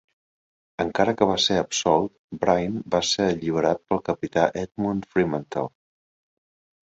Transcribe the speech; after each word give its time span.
Encara 0.83 1.11
que 1.17 1.25
va 1.31 1.35
ser 1.43 1.57
absolt, 1.63 2.13
Brine 2.45 2.81
va 2.95 3.01
ser 3.11 3.27
alliberat 3.33 3.83
pel 3.91 4.01
capità 4.07 4.45
Edmund 4.63 5.07
Fremantle. 5.13 5.67